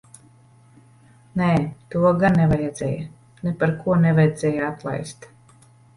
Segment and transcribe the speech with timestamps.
[1.41, 1.49] Nē,
[1.95, 3.05] to gan nevajadzēja.
[3.49, 5.29] Neparko nevajadzēja atlaist.